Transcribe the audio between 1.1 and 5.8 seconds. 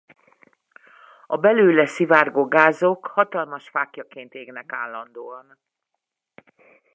A belőle szivárgó gázok hatalmas fáklyaként égnek állandóan.